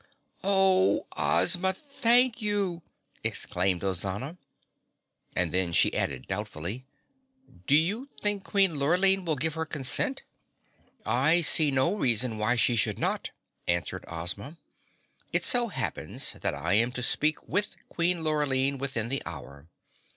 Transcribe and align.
"Oh, 0.43 1.05
Ozma, 1.15 1.73
thank 1.73 2.41
you!" 2.41 2.81
exclaimed 3.23 3.83
Ozana. 3.83 4.39
And 5.35 5.53
then 5.53 5.71
she 5.73 5.93
added 5.93 6.25
doubtfully, 6.25 6.87
"Do 7.67 7.75
you 7.75 8.09
think 8.19 8.43
Queen 8.43 8.79
Lurline 8.79 9.25
will 9.25 9.35
give 9.35 9.53
her 9.53 9.63
consent?" 9.63 10.23
"I 11.05 11.41
see 11.41 11.69
no 11.69 11.95
reason 11.95 12.39
why 12.39 12.55
she 12.55 12.75
should 12.75 12.97
not," 12.97 13.29
answered 13.67 14.05
Ozma. 14.07 14.57
"It 15.31 15.43
so 15.43 15.67
happens 15.67 16.33
that 16.33 16.55
I 16.55 16.73
am 16.73 16.91
to 16.93 17.03
speak 17.03 17.47
with 17.47 17.75
Queen 17.87 18.23
Lurline 18.23 18.79
within 18.79 19.09
the 19.09 19.21
hour. 19.27 19.67